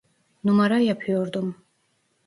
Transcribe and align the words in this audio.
Numara 0.43 0.77
yapıyordum. 0.79 1.55